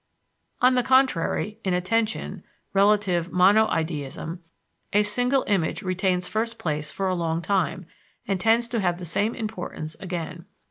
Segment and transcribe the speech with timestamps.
[0.63, 4.39] On the contrary, in attention (relative monoideism)
[4.93, 7.85] a single image retains first place for a long time
[8.27, 10.45] and tends to have the same importance again.